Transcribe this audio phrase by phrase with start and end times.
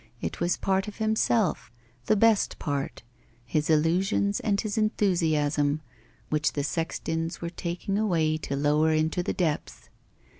[0.19, 1.69] It was part of himself,
[2.07, 3.03] the best part,
[3.45, 5.81] his illusions and his enthusiasm,
[6.31, 9.89] which the sextons were taking away to lower into the depths.